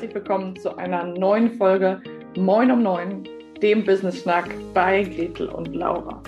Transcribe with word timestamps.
herzlich 0.00 0.14
willkommen 0.14 0.56
zu 0.56 0.78
einer 0.78 1.04
neuen 1.04 1.58
Folge 1.58 2.02
Moin 2.34 2.70
um 2.70 2.82
Neun, 2.82 3.28
dem 3.60 3.84
Business 3.84 4.22
Schnack 4.22 4.48
bei 4.72 5.02
Gretel 5.02 5.50
und 5.50 5.74
Laura. 5.74 6.22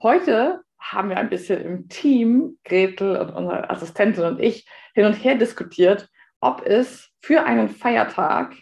Heute 0.00 0.62
haben 0.78 1.08
wir 1.08 1.16
ein 1.16 1.28
bisschen 1.28 1.60
im 1.60 1.88
Team, 1.88 2.56
Gretel 2.62 3.16
und 3.16 3.30
unsere 3.30 3.68
Assistentin 3.68 4.22
und 4.22 4.38
ich, 4.38 4.64
hin 4.94 5.06
und 5.06 5.14
her 5.14 5.34
diskutiert, 5.34 6.08
ob 6.40 6.64
es 6.64 7.10
für 7.18 7.42
einen 7.42 7.68
Feiertag 7.68 8.54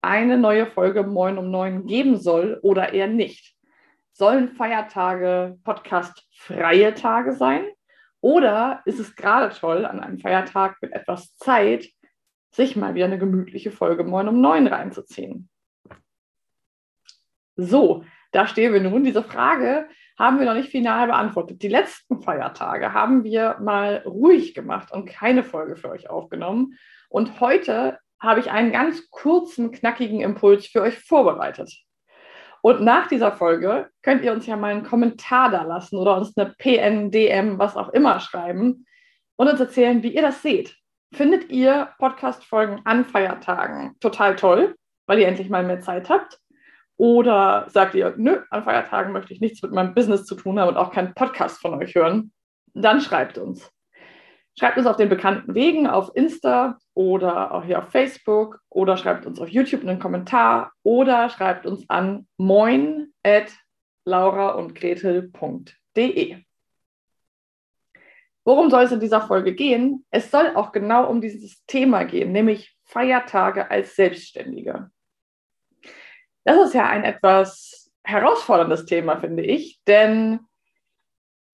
eine 0.00 0.38
neue 0.38 0.64
Folge 0.64 1.02
Moin 1.02 1.36
um 1.36 1.50
Neun 1.50 1.84
geben 1.84 2.16
soll 2.16 2.58
oder 2.62 2.94
eher 2.94 3.08
nicht. 3.08 3.54
Sollen 4.12 4.48
Feiertage 4.48 5.58
Podcast-freie 5.62 6.94
Tage 6.94 7.34
sein? 7.34 7.66
Oder 8.22 8.80
ist 8.86 8.98
es 8.98 9.14
gerade 9.14 9.54
toll, 9.54 9.84
an 9.84 10.00
einem 10.00 10.18
Feiertag 10.18 10.78
mit 10.80 10.92
etwas 10.92 11.36
Zeit 11.36 11.86
sich 12.50 12.76
mal 12.76 12.94
wieder 12.94 13.06
eine 13.06 13.18
gemütliche 13.18 13.70
Folge 13.70 14.04
Moin 14.04 14.28
um 14.28 14.40
neun 14.40 14.66
reinzuziehen? 14.66 15.48
So, 17.56 18.04
da 18.32 18.46
stehen 18.46 18.72
wir 18.72 18.80
nun. 18.80 19.04
Diese 19.04 19.22
Frage 19.22 19.88
haben 20.18 20.38
wir 20.38 20.46
noch 20.46 20.54
nicht 20.54 20.70
final 20.70 21.06
beantwortet. 21.06 21.62
Die 21.62 21.68
letzten 21.68 22.22
Feiertage 22.22 22.92
haben 22.92 23.24
wir 23.24 23.56
mal 23.60 24.02
ruhig 24.06 24.54
gemacht 24.54 24.92
und 24.92 25.06
keine 25.06 25.42
Folge 25.42 25.76
für 25.76 25.90
euch 25.90 26.10
aufgenommen. 26.10 26.78
Und 27.08 27.40
heute 27.40 27.98
habe 28.20 28.40
ich 28.40 28.50
einen 28.50 28.72
ganz 28.72 29.10
kurzen, 29.10 29.72
knackigen 29.72 30.20
Impuls 30.20 30.66
für 30.66 30.82
euch 30.82 30.98
vorbereitet. 30.98 31.74
Und 32.62 32.82
nach 32.82 33.06
dieser 33.06 33.32
Folge 33.32 33.88
könnt 34.02 34.22
ihr 34.22 34.32
uns 34.32 34.46
ja 34.46 34.56
mal 34.56 34.72
einen 34.72 34.84
Kommentar 34.84 35.50
da 35.50 35.62
lassen 35.62 35.96
oder 35.96 36.16
uns 36.16 36.36
eine 36.36 36.54
PN, 36.58 37.10
DM, 37.10 37.58
was 37.58 37.76
auch 37.76 37.88
immer 37.90 38.20
schreiben 38.20 38.86
und 39.36 39.48
uns 39.48 39.60
erzählen, 39.60 40.02
wie 40.02 40.14
ihr 40.14 40.22
das 40.22 40.42
seht. 40.42 40.76
Findet 41.12 41.50
ihr 41.50 41.88
Podcast-Folgen 41.98 42.82
an 42.84 43.04
Feiertagen 43.04 43.96
total 44.00 44.36
toll, 44.36 44.76
weil 45.06 45.18
ihr 45.18 45.26
endlich 45.26 45.50
mal 45.50 45.64
mehr 45.64 45.80
Zeit 45.80 46.08
habt? 46.08 46.38
Oder 46.96 47.66
sagt 47.68 47.94
ihr, 47.94 48.14
nö, 48.16 48.42
an 48.50 48.62
Feiertagen 48.62 49.12
möchte 49.12 49.32
ich 49.32 49.40
nichts 49.40 49.62
mit 49.62 49.72
meinem 49.72 49.94
Business 49.94 50.24
zu 50.24 50.36
tun 50.36 50.60
haben 50.60 50.68
und 50.68 50.76
auch 50.76 50.92
keinen 50.92 51.14
Podcast 51.14 51.60
von 51.60 51.74
euch 51.74 51.94
hören? 51.94 52.32
Dann 52.74 53.00
schreibt 53.00 53.38
uns. 53.38 53.72
Schreibt 54.58 54.78
uns 54.78 54.86
auf 54.86 54.96
den 54.96 55.08
bekannten 55.08 55.54
Wegen 55.54 55.86
auf 55.86 56.10
Insta 56.14 56.76
oder 56.94 57.54
auch 57.54 57.64
hier 57.64 57.78
auf 57.78 57.88
Facebook 57.88 58.60
oder 58.68 58.96
schreibt 58.96 59.26
uns 59.26 59.40
auf 59.40 59.48
YouTube 59.48 59.80
einen 59.80 59.98
Kommentar 59.98 60.72
oder 60.82 61.30
schreibt 61.30 61.66
uns 61.66 61.88
an 61.88 62.28
moin 62.36 63.12
at 63.24 63.50
lauraundgretel.de. 64.04 66.36
Worum 68.44 68.70
soll 68.70 68.84
es 68.84 68.92
in 68.92 69.00
dieser 69.00 69.20
Folge 69.20 69.54
gehen? 69.54 70.04
Es 70.10 70.30
soll 70.30 70.54
auch 70.54 70.72
genau 70.72 71.08
um 71.08 71.20
dieses 71.20 71.64
Thema 71.66 72.04
gehen, 72.04 72.32
nämlich 72.32 72.76
Feiertage 72.84 73.70
als 73.70 73.94
Selbstständige. 73.96 74.90
Das 76.44 76.58
ist 76.66 76.74
ja 76.74 76.88
ein 76.88 77.04
etwas 77.04 77.90
herausforderndes 78.02 78.86
Thema, 78.86 79.18
finde 79.18 79.44
ich, 79.44 79.80
denn 79.86 80.40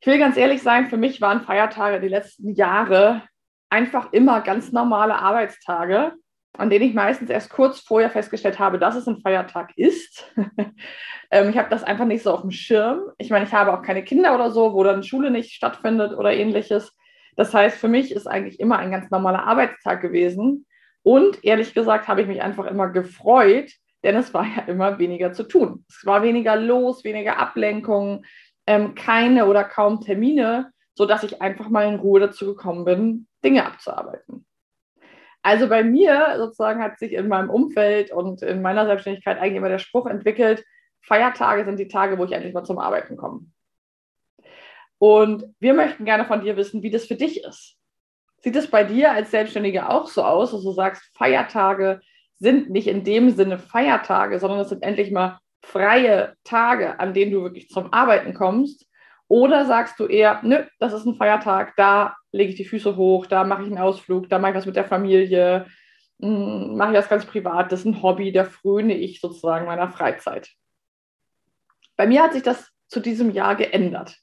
ich 0.01 0.07
will 0.07 0.19
ganz 0.19 0.37
ehrlich 0.37 0.63
sein, 0.63 0.87
für 0.89 0.97
mich 0.97 1.21
waren 1.21 1.43
Feiertage 1.43 2.01
die 2.01 2.09
letzten 2.09 2.55
Jahre 2.55 3.23
einfach 3.69 4.13
immer 4.13 4.41
ganz 4.41 4.71
normale 4.71 5.17
Arbeitstage, 5.17 6.15
an 6.59 6.71
denen 6.71 6.85
ich 6.85 6.95
meistens 6.95 7.31
erst 7.31 7.51
kurz 7.51 7.81
vorher 7.81 8.11
festgestellt 8.11 8.59
habe, 8.59 8.79
dass 8.79 8.97
es 8.97 9.07
ein 9.07 9.21
Feiertag 9.21 9.73
ist. 9.77 10.33
ähm, 11.31 11.51
ich 11.51 11.59
habe 11.59 11.71
das 11.71 11.85
einfach 11.85 12.05
nicht 12.05 12.23
so 12.23 12.33
auf 12.33 12.43
dem 12.43 12.51
Schirm. 12.51 13.01
Ich 13.19 13.31
meine, 13.31 13.45
ich 13.45 13.53
habe 13.53 13.73
auch 13.73 13.83
keine 13.83 14.05
Kinder 14.05 14.35
oder 14.35 14.51
so, 14.51 14.75
wo 14.75 14.83
dann 14.83 15.03
Schule 15.03 15.31
nicht 15.31 15.53
stattfindet 15.53 16.13
oder 16.17 16.33
ähnliches. 16.33 16.97
Das 17.37 17.53
heißt, 17.53 17.79
für 17.79 17.89
mich 17.89 18.13
ist 18.13 18.27
eigentlich 18.27 18.61
immer 18.61 18.79
ein 18.79 18.91
ganz 18.91 19.11
normaler 19.11 19.45
Arbeitstag 19.45 20.01
gewesen. 20.01 20.67
Und 21.03 21.45
ehrlich 21.45 21.75
gesagt 21.75 22.09
habe 22.09 22.23
ich 22.23 22.27
mich 22.27 22.43
einfach 22.43 22.67
immer 22.67 22.89
gefreut, 22.89 23.71
denn 24.03 24.17
es 24.17 24.35
war 24.35 24.45
ja 24.45 24.63
immer 24.67 24.99
weniger 24.99 25.33
zu 25.33 25.45
tun. 25.45 25.85
Es 25.89 26.05
war 26.05 26.23
weniger 26.23 26.57
los, 26.57 27.05
weniger 27.05 27.39
Ablenkung 27.39 28.25
ähm, 28.67 28.95
keine 28.95 29.47
oder 29.47 29.65
kaum 29.65 30.01
Termine, 30.01 30.73
sodass 30.95 31.23
ich 31.23 31.41
einfach 31.41 31.69
mal 31.69 31.87
in 31.87 32.01
Ruhe 32.01 32.21
dazu 32.21 32.47
gekommen 32.47 32.85
bin, 32.85 33.29
Dinge 33.45 33.65
abzuarbeiten. 33.65 34.47
Also 35.47 35.69
bei 35.69 35.85
mir 35.85 36.35
sozusagen 36.39 36.83
hat 36.83 36.99
sich 36.99 37.13
in 37.13 37.29
meinem 37.29 37.51
Umfeld 37.51 38.11
und 38.11 38.43
in 38.43 38.63
meiner 38.63 38.85
Selbstständigkeit 38.85 39.39
eigentlich 39.39 39.59
immer 39.59 39.69
der 39.69 39.79
Spruch 39.79 40.07
entwickelt, 40.07 40.65
Feiertage 41.03 41.65
sind 41.65 41.79
die 41.79 41.87
Tage, 41.87 42.19
wo 42.19 42.25
ich 42.25 42.33
endlich 42.33 42.53
mal 42.53 42.65
zum 42.65 42.81
Arbeiten 42.81 43.17
komme. 43.17 43.43
Und 44.99 45.45
wir 45.61 45.73
möchten 45.75 46.05
gerne 46.05 46.25
von 46.25 46.41
dir 46.41 46.57
wissen, 46.57 46.83
wie 46.83 46.91
das 46.91 47.07
für 47.07 47.15
dich 47.15 47.45
ist. 47.45 47.77
Sieht 48.39 48.57
es 48.57 48.69
bei 48.69 48.83
dir 48.83 49.13
als 49.13 49.31
Selbstständige 49.31 49.89
auch 49.89 50.09
so 50.09 50.25
aus, 50.25 50.51
dass 50.51 50.65
du 50.65 50.73
sagst, 50.73 51.17
Feiertage 51.17 52.01
sind 52.41 52.71
nicht 52.71 52.89
in 52.89 53.05
dem 53.05 53.31
Sinne 53.31 53.61
Feiertage, 53.61 54.41
sondern 54.41 54.59
es 54.59 54.71
sind 54.71 54.83
endlich 54.83 55.13
mal 55.13 55.39
freie 55.63 56.35
Tage, 56.43 56.99
an 56.99 57.15
denen 57.15 57.31
du 57.31 57.43
wirklich 57.43 57.69
zum 57.69 57.93
Arbeiten 57.93 58.35
kommst? 58.35 58.85
Oder 59.29 59.65
sagst 59.65 60.01
du 60.01 60.07
eher, 60.07 60.41
nö, 60.43 60.65
das 60.81 60.93
ist 60.93 61.07
ein 61.07 61.15
Feiertag, 61.15 61.75
da 61.77 62.17
lege 62.37 62.51
ich 62.51 62.57
die 62.57 62.65
Füße 62.65 62.97
hoch, 62.97 63.27
da 63.27 63.45
mache 63.45 63.63
ich 63.63 63.69
einen 63.69 63.79
Ausflug, 63.79 64.29
da 64.29 64.39
mache 64.39 64.53
ich 64.53 64.57
was 64.59 64.67
mit 64.67 64.77
der 64.77 64.85
Familie, 64.85 65.67
hm, 66.21 66.77
mache 66.77 66.91
ich 66.91 66.97
das 66.97 67.09
ganz 67.09 67.27
privat, 67.27 67.73
das 67.73 67.81
ist 67.81 67.87
ein 67.87 68.03
Hobby, 68.03 68.33
da 68.33 68.45
fröne 68.45 68.95
ich 68.95 69.21
sozusagen 69.21 69.67
meiner 69.67 69.89
Freizeit. 69.89 70.51
Bei 71.97 72.07
mir 72.07 72.23
hat 72.23 72.35
sich 72.35 72.43
das 72.43 72.71
zu 72.89 73.01
diesem 73.01 73.31
Jahr 73.31 73.57
geändert. 73.57 74.17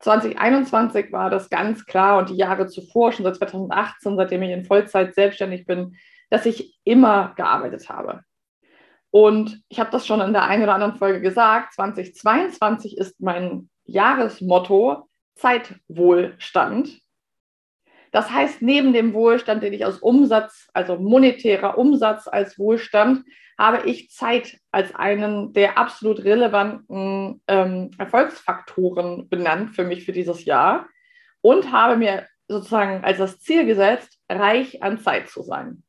2021 0.00 1.12
war 1.12 1.30
das 1.30 1.48
ganz 1.48 1.86
klar 1.86 2.18
und 2.18 2.30
die 2.30 2.36
Jahre 2.36 2.66
zuvor, 2.66 3.12
schon 3.12 3.24
seit 3.24 3.36
2018, 3.36 4.16
seitdem 4.16 4.42
ich 4.42 4.50
in 4.50 4.64
Vollzeit 4.64 5.14
selbstständig 5.14 5.64
bin, 5.64 5.96
dass 6.30 6.46
ich 6.46 6.76
immer 6.82 7.34
gearbeitet 7.36 7.88
habe. 7.88 8.22
Und 9.10 9.62
ich 9.68 9.78
habe 9.78 9.90
das 9.90 10.06
schon 10.06 10.20
in 10.22 10.32
der 10.32 10.44
einen 10.44 10.62
oder 10.62 10.74
anderen 10.74 10.96
Folge 10.96 11.20
gesagt, 11.20 11.74
2022 11.74 12.96
ist 12.96 13.20
mein 13.20 13.68
Jahresmotto 13.84 15.08
Zeitwohlstand. 15.34 16.98
Das 18.12 18.30
heißt, 18.30 18.62
neben 18.62 18.92
dem 18.92 19.14
Wohlstand, 19.14 19.62
den 19.62 19.72
ich 19.72 19.84
aus 19.84 19.98
Umsatz, 19.98 20.68
also 20.74 20.96
monetärer 20.96 21.78
Umsatz 21.78 22.28
als 22.28 22.58
Wohlstand, 22.58 23.24
habe 23.58 23.88
ich 23.88 24.10
Zeit 24.10 24.58
als 24.70 24.94
einen 24.94 25.52
der 25.52 25.78
absolut 25.78 26.22
relevanten 26.24 27.42
ähm, 27.48 27.90
Erfolgsfaktoren 27.98 29.28
benannt 29.28 29.74
für 29.74 29.84
mich 29.84 30.04
für 30.04 30.12
dieses 30.12 30.44
Jahr 30.44 30.88
und 31.40 31.72
habe 31.72 31.96
mir 31.96 32.26
sozusagen 32.48 33.02
als 33.02 33.18
das 33.18 33.40
Ziel 33.40 33.66
gesetzt, 33.66 34.18
reich 34.28 34.82
an 34.82 34.98
Zeit 34.98 35.28
zu 35.28 35.42
sein. 35.42 35.82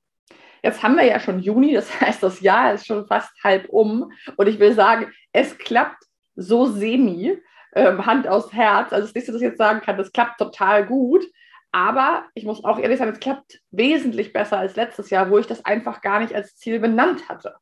Jetzt 0.62 0.82
haben 0.82 0.96
wir 0.96 1.04
ja 1.04 1.20
schon 1.20 1.40
Juni, 1.40 1.74
das 1.74 2.00
heißt, 2.02 2.24
das 2.24 2.40
Jahr 2.40 2.74
ist 2.74 2.88
schon 2.88 3.06
fast 3.06 3.32
halb 3.44 3.68
um. 3.70 4.12
Und 4.38 4.48
ich 4.48 4.60
will 4.60 4.74
sagen, 4.74 5.12
es 5.34 5.58
klappt 5.58 6.04
so 6.36 6.66
semi, 6.68 7.38
ähm, 7.76 8.06
Hand 8.06 8.28
aufs 8.28 8.54
Herz. 8.54 8.94
Also 8.94 9.08
das 9.08 9.14
nächste, 9.14 9.34
was 9.34 9.42
ich 9.42 9.48
jetzt 9.48 9.58
sagen 9.58 9.82
kann, 9.82 9.98
das 9.98 10.12
klappt 10.12 10.40
total 10.40 10.86
gut. 10.86 11.26
Aber 11.74 12.26
ich 12.36 12.46
muss 12.46 12.64
auch 12.64 12.78
ehrlich 12.78 13.00
sagen, 13.00 13.12
es 13.12 13.20
klappt 13.20 13.60
wesentlich 13.72 14.32
besser 14.32 14.60
als 14.60 14.76
letztes 14.76 15.10
Jahr, 15.10 15.32
wo 15.32 15.40
ich 15.40 15.48
das 15.48 15.66
einfach 15.66 16.02
gar 16.02 16.20
nicht 16.20 16.34
als 16.34 16.56
Ziel 16.56 16.80
benannt 16.80 17.28
hatte. 17.28 17.56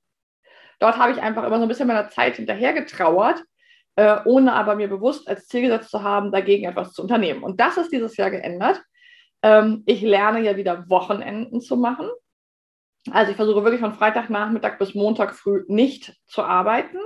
Dort 0.80 0.98
habe 0.98 1.14
ich 1.14 1.22
einfach 1.22 1.46
immer 1.46 1.58
so 1.58 1.62
ein 1.64 1.70
bisschen 1.70 1.88
meiner 1.88 2.10
Zeit 2.10 2.36
hinterhergetrauert, 2.36 3.42
äh, 3.96 4.18
ohne 4.26 4.52
aber 4.52 4.76
mir 4.76 4.90
bewusst 4.90 5.30
als 5.30 5.48
Ziel 5.48 5.62
gesetzt 5.62 5.92
zu 5.92 6.04
haben, 6.04 6.34
dagegen 6.34 6.66
etwas 6.66 6.92
zu 6.92 7.02
unternehmen. 7.02 7.42
Und 7.42 7.62
das 7.62 7.78
ist 7.78 7.94
dieses 7.94 8.18
Jahr 8.18 8.32
geändert. 8.32 8.84
Ähm, 9.44 9.84
ich 9.86 10.02
lerne 10.02 10.42
ja 10.42 10.58
wieder 10.58 10.90
Wochenenden 10.90 11.62
zu 11.62 11.78
machen. 11.78 12.10
Also 13.12 13.32
ich 13.32 13.38
versuche 13.38 13.64
wirklich 13.64 13.82
von 13.82 13.94
Freitagnachmittag 13.94 14.78
bis 14.78 14.94
Montag 14.94 15.36
früh 15.36 15.64
nicht 15.70 16.20
zu 16.26 16.44
arbeiten. 16.44 16.98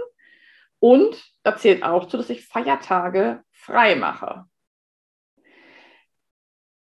Und 0.79 1.23
da 1.43 1.55
zählt 1.55 1.83
auch 1.83 2.07
zu, 2.07 2.17
dass 2.17 2.31
ich 2.31 2.47
Feiertage 2.47 3.43
frei 3.51 3.95
mache. 3.95 4.45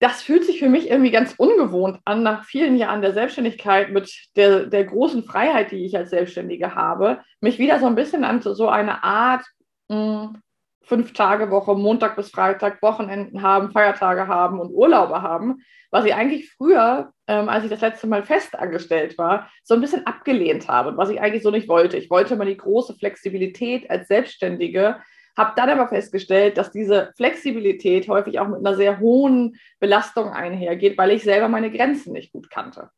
Das 0.01 0.23
fühlt 0.23 0.43
sich 0.43 0.57
für 0.57 0.67
mich 0.67 0.89
irgendwie 0.89 1.11
ganz 1.11 1.35
ungewohnt 1.37 1.99
an, 2.05 2.23
nach 2.23 2.43
vielen 2.43 2.75
Jahren 2.75 3.03
der 3.03 3.13
Selbstständigkeit 3.13 3.91
mit 3.91 4.11
der, 4.35 4.65
der 4.65 4.83
großen 4.85 5.23
Freiheit, 5.23 5.71
die 5.71 5.85
ich 5.85 5.95
als 5.95 6.09
Selbstständige 6.09 6.73
habe, 6.73 7.21
mich 7.39 7.59
wieder 7.59 7.79
so 7.79 7.85
ein 7.85 7.93
bisschen 7.93 8.23
an 8.23 8.41
so 8.41 8.67
eine 8.67 9.03
Art 9.03 9.45
mh, 9.89 10.23
hm, 10.23 10.41
fünf 10.83 11.13
Tage 11.13 11.51
Woche, 11.51 11.75
Montag 11.75 12.15
bis 12.15 12.31
Freitag, 12.31 12.81
Wochenenden 12.81 13.43
haben, 13.43 13.71
Feiertage 13.71 14.27
haben 14.27 14.59
und 14.59 14.71
Urlaube 14.73 15.21
haben, 15.21 15.61
was 15.91 16.05
ich 16.05 16.15
eigentlich 16.15 16.51
früher, 16.51 17.13
ähm, 17.27 17.47
als 17.47 17.63
ich 17.63 17.69
das 17.69 17.81
letzte 17.81 18.07
Mal 18.07 18.23
festangestellt 18.23 19.17
war, 19.19 19.51
so 19.63 19.75
ein 19.75 19.81
bisschen 19.81 20.07
abgelehnt 20.07 20.67
habe, 20.67 20.97
was 20.97 21.09
ich 21.09 21.21
eigentlich 21.21 21.43
so 21.43 21.51
nicht 21.51 21.69
wollte. 21.69 21.97
Ich 21.97 22.09
wollte 22.09 22.33
immer 22.33 22.45
die 22.45 22.57
große 22.57 22.95
Flexibilität 22.95 23.89
als 23.91 24.07
Selbstständige, 24.07 24.99
habe 25.37 25.53
dann 25.55 25.69
aber 25.69 25.87
festgestellt, 25.87 26.57
dass 26.57 26.71
diese 26.71 27.11
Flexibilität 27.15 28.07
häufig 28.07 28.39
auch 28.39 28.47
mit 28.47 28.59
einer 28.59 28.75
sehr 28.75 28.99
hohen 28.99 29.57
Belastung 29.79 30.29
einhergeht, 30.29 30.97
weil 30.97 31.11
ich 31.11 31.23
selber 31.23 31.47
meine 31.47 31.71
Grenzen 31.71 32.13
nicht 32.13 32.31
gut 32.31 32.49
kannte. 32.49 32.89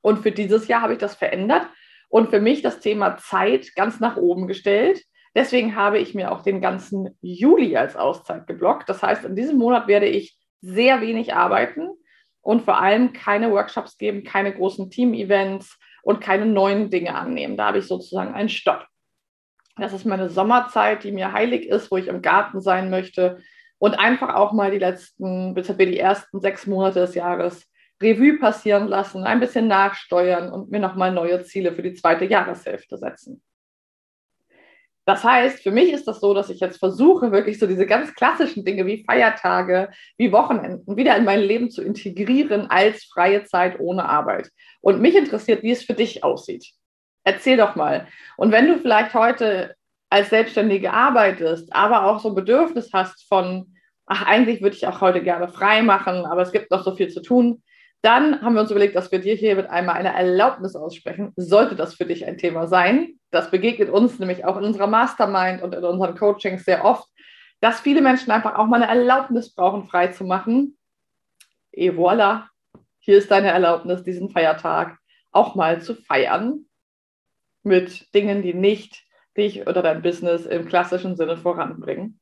Und 0.00 0.20
für 0.20 0.32
dieses 0.32 0.68
Jahr 0.68 0.82
habe 0.82 0.94
ich 0.94 0.98
das 0.98 1.14
verändert 1.14 1.66
und 2.08 2.30
für 2.30 2.40
mich 2.40 2.62
das 2.62 2.80
Thema 2.80 3.16
Zeit 3.16 3.74
ganz 3.74 4.00
nach 4.00 4.16
oben 4.16 4.46
gestellt. 4.46 5.02
Deswegen 5.34 5.76
habe 5.76 5.98
ich 5.98 6.14
mir 6.14 6.32
auch 6.32 6.42
den 6.42 6.60
ganzen 6.60 7.16
Juli 7.22 7.76
als 7.76 7.96
Auszeit 7.96 8.46
geblockt. 8.46 8.88
Das 8.88 9.02
heißt, 9.02 9.24
in 9.24 9.36
diesem 9.36 9.56
Monat 9.56 9.86
werde 9.86 10.06
ich 10.06 10.36
sehr 10.60 11.00
wenig 11.00 11.34
arbeiten 11.34 11.88
und 12.42 12.62
vor 12.62 12.80
allem 12.80 13.12
keine 13.12 13.50
Workshops 13.50 13.96
geben, 13.96 14.24
keine 14.24 14.52
großen 14.52 14.90
Team-Events 14.90 15.78
und 16.02 16.20
keine 16.20 16.46
neuen 16.46 16.90
Dinge 16.90 17.14
annehmen. 17.14 17.56
Da 17.56 17.66
habe 17.68 17.78
ich 17.78 17.86
sozusagen 17.86 18.34
einen 18.34 18.48
Stopp. 18.48 18.86
Das 19.76 19.92
ist 19.92 20.04
meine 20.04 20.28
Sommerzeit, 20.28 21.02
die 21.04 21.12
mir 21.12 21.32
heilig 21.32 21.66
ist, 21.66 21.90
wo 21.90 21.96
ich 21.96 22.08
im 22.08 22.22
Garten 22.22 22.60
sein 22.60 22.90
möchte 22.90 23.38
und 23.78 23.94
einfach 23.94 24.34
auch 24.34 24.52
mal 24.52 24.70
die 24.70 24.78
letzten, 24.78 25.54
bis 25.54 25.66
die 25.66 25.98
ersten 25.98 26.40
sechs 26.40 26.66
Monate 26.66 27.00
des 27.00 27.14
Jahres 27.14 27.66
Revue 28.02 28.38
passieren 28.38 28.88
lassen, 28.88 29.24
ein 29.24 29.40
bisschen 29.40 29.68
nachsteuern 29.68 30.52
und 30.52 30.70
mir 30.70 30.80
nochmal 30.80 31.12
neue 31.12 31.42
Ziele 31.44 31.72
für 31.72 31.82
die 31.82 31.94
zweite 31.94 32.24
Jahreshälfte 32.24 32.98
setzen. 32.98 33.42
Das 35.04 35.24
heißt, 35.24 35.62
für 35.62 35.72
mich 35.72 35.92
ist 35.92 36.06
das 36.06 36.20
so, 36.20 36.32
dass 36.32 36.48
ich 36.48 36.60
jetzt 36.60 36.78
versuche, 36.78 37.32
wirklich 37.32 37.58
so 37.58 37.66
diese 37.66 37.86
ganz 37.86 38.14
klassischen 38.14 38.64
Dinge 38.64 38.86
wie 38.86 39.04
Feiertage, 39.04 39.90
wie 40.16 40.30
Wochenenden 40.30 40.96
wieder 40.96 41.16
in 41.16 41.24
mein 41.24 41.40
Leben 41.40 41.70
zu 41.70 41.82
integrieren 41.82 42.70
als 42.70 43.04
freie 43.04 43.42
Zeit 43.44 43.80
ohne 43.80 44.08
Arbeit. 44.08 44.50
Und 44.80 45.00
mich 45.00 45.16
interessiert, 45.16 45.64
wie 45.64 45.72
es 45.72 45.82
für 45.82 45.94
dich 45.94 46.22
aussieht. 46.22 46.72
Erzähl 47.24 47.56
doch 47.56 47.76
mal. 47.76 48.08
Und 48.36 48.52
wenn 48.52 48.68
du 48.68 48.78
vielleicht 48.78 49.14
heute 49.14 49.74
als 50.10 50.30
Selbstständige 50.30 50.92
arbeitest, 50.92 51.74
aber 51.74 52.04
auch 52.04 52.20
so 52.20 52.28
ein 52.28 52.34
Bedürfnis 52.34 52.90
hast 52.92 53.26
von, 53.28 53.74
ach, 54.06 54.26
eigentlich 54.26 54.60
würde 54.60 54.76
ich 54.76 54.86
auch 54.86 55.00
heute 55.00 55.22
gerne 55.22 55.48
frei 55.48 55.82
machen, 55.82 56.26
aber 56.26 56.42
es 56.42 56.52
gibt 56.52 56.70
noch 56.70 56.84
so 56.84 56.94
viel 56.94 57.08
zu 57.08 57.22
tun, 57.22 57.62
dann 58.02 58.42
haben 58.42 58.54
wir 58.54 58.62
uns 58.62 58.70
überlegt, 58.70 58.96
dass 58.96 59.12
wir 59.12 59.20
dir 59.20 59.36
hier 59.36 59.54
mit 59.54 59.70
einmal 59.70 59.94
eine 59.94 60.12
Erlaubnis 60.12 60.74
aussprechen. 60.74 61.32
Sollte 61.36 61.76
das 61.76 61.94
für 61.94 62.04
dich 62.04 62.26
ein 62.26 62.36
Thema 62.36 62.66
sein? 62.66 63.14
Das 63.30 63.50
begegnet 63.50 63.90
uns 63.90 64.18
nämlich 64.18 64.44
auch 64.44 64.56
in 64.56 64.64
unserer 64.64 64.88
Mastermind 64.88 65.62
und 65.62 65.74
in 65.74 65.84
unseren 65.84 66.16
Coachings 66.16 66.64
sehr 66.64 66.84
oft, 66.84 67.08
dass 67.60 67.80
viele 67.80 68.02
Menschen 68.02 68.32
einfach 68.32 68.56
auch 68.56 68.66
mal 68.66 68.82
eine 68.82 68.88
Erlaubnis 68.88 69.54
brauchen, 69.54 69.84
frei 69.84 70.08
zu 70.08 70.24
machen. 70.24 70.76
Et 71.70 71.94
voilà, 71.94 72.48
hier 72.98 73.18
ist 73.18 73.30
deine 73.30 73.52
Erlaubnis, 73.52 74.02
diesen 74.02 74.30
Feiertag 74.30 74.98
auch 75.30 75.54
mal 75.54 75.80
zu 75.80 75.94
feiern 75.94 76.66
mit 77.62 78.14
Dingen, 78.14 78.42
die 78.42 78.54
nicht 78.54 79.04
dich 79.36 79.66
oder 79.66 79.82
dein 79.82 80.02
Business 80.02 80.46
im 80.46 80.66
klassischen 80.66 81.16
Sinne 81.16 81.36
voranbringen. 81.36 82.20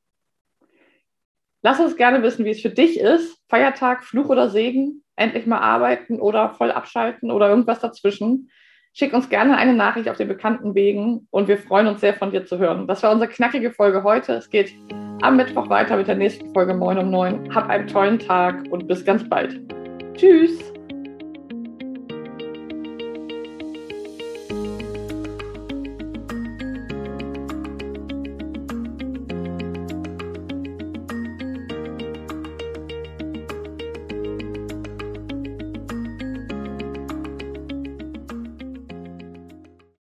Lass 1.63 1.79
uns 1.79 1.95
gerne 1.95 2.23
wissen, 2.23 2.45
wie 2.45 2.51
es 2.51 2.61
für 2.61 2.69
dich 2.69 2.99
ist. 2.99 3.37
Feiertag, 3.49 4.03
Fluch 4.03 4.29
oder 4.29 4.49
Segen, 4.49 5.03
endlich 5.15 5.45
mal 5.45 5.59
arbeiten 5.59 6.19
oder 6.19 6.49
voll 6.49 6.71
abschalten 6.71 7.29
oder 7.29 7.49
irgendwas 7.49 7.79
dazwischen. 7.79 8.49
Schick 8.93 9.13
uns 9.13 9.29
gerne 9.29 9.57
eine 9.57 9.73
Nachricht 9.73 10.09
auf 10.09 10.17
den 10.17 10.27
bekannten 10.27 10.75
Wegen 10.75 11.27
und 11.29 11.47
wir 11.47 11.57
freuen 11.57 11.87
uns 11.87 12.01
sehr 12.01 12.13
von 12.13 12.31
dir 12.31 12.45
zu 12.45 12.57
hören. 12.57 12.87
Das 12.87 13.03
war 13.03 13.11
unsere 13.11 13.31
knackige 13.31 13.71
Folge 13.71 14.03
heute. 14.03 14.33
Es 14.33 14.49
geht 14.49 14.73
am 15.21 15.37
Mittwoch 15.37 15.69
weiter 15.69 15.95
mit 15.95 16.07
der 16.07 16.15
nächsten 16.15 16.51
Folge 16.53 16.73
Moin 16.73 16.97
um 16.97 17.09
9. 17.09 17.55
Hab 17.55 17.69
einen 17.69 17.87
tollen 17.87 18.19
Tag 18.19 18.65
und 18.69 18.87
bis 18.87 19.05
ganz 19.05 19.27
bald. 19.29 19.61
Tschüss! 20.15 20.73